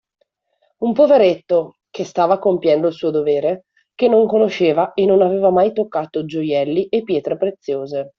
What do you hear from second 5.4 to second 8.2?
mai toccato gioielli e pietre preziose.